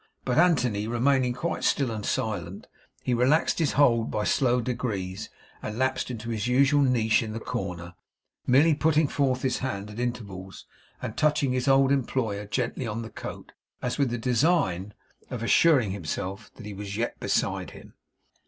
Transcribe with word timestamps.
But, 0.25 0.39
Anthony 0.39 0.87
remaining 0.87 1.33
quite 1.33 1.63
still 1.63 1.91
and 1.91 2.03
silent, 2.03 2.65
he 3.03 3.13
relaxed 3.13 3.59
his 3.59 3.73
hold 3.73 4.09
by 4.09 4.23
slow 4.23 4.59
degrees 4.59 5.29
and 5.61 5.77
lapsed 5.77 6.09
into 6.09 6.31
his 6.31 6.47
usual 6.47 6.81
niche 6.81 7.21
in 7.21 7.33
the 7.33 7.39
corner; 7.39 7.93
merely 8.47 8.73
putting 8.73 9.07
forth 9.07 9.43
his 9.43 9.59
hand 9.59 9.91
at 9.91 9.99
intervals 9.99 10.65
and 11.03 11.15
touching 11.15 11.51
his 11.51 11.67
old 11.67 11.91
employer 11.91 12.47
gently 12.47 12.87
on 12.87 13.03
the 13.03 13.11
coat, 13.11 13.51
as 13.79 13.99
with 13.99 14.09
the 14.09 14.17
design 14.17 14.95
of 15.29 15.43
assuring 15.43 15.91
himself 15.91 16.49
that 16.55 16.65
he 16.65 16.73
was 16.73 16.97
yet 16.97 17.19
beside 17.19 17.69
him. 17.69 17.93